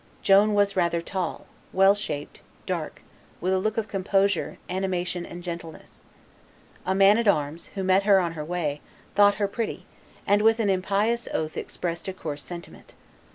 Joan 0.23 0.55
was 0.55 0.75
rather 0.75 0.99
tall, 0.99 1.45
well 1.71 1.93
shaped, 1.93 2.41
dark, 2.65 3.03
with 3.39 3.53
a 3.53 3.59
look 3.59 3.77
of 3.77 3.87
composure, 3.87 4.57
animation, 4.67 5.27
and 5.27 5.43
gentleness. 5.43 6.01
A 6.87 6.95
man 6.95 7.19
at 7.19 7.27
arms, 7.27 7.67
who 7.75 7.83
met 7.83 8.01
her 8.01 8.19
on 8.19 8.31
her 8.31 8.43
way, 8.43 8.81
thought 9.13 9.35
her 9.35 9.47
pretty, 9.47 9.85
and 10.25 10.41
with 10.41 10.59
an 10.59 10.71
impious 10.71 11.27
oath 11.31 11.55
expressed 11.55 12.07
a 12.07 12.13
coarse 12.13 12.41
sentiment. 12.41 12.95